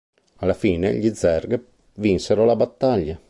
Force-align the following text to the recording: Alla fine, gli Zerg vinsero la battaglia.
Alla 0.37 0.55
fine, 0.55 0.95
gli 0.95 1.13
Zerg 1.13 1.63
vinsero 1.97 2.43
la 2.43 2.55
battaglia. 2.55 3.19